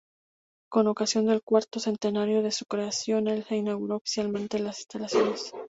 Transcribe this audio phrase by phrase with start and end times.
[0.67, 5.53] Con ocasión del cuarto centenario de su creación, el se inauguran oficialmente las instalaciones.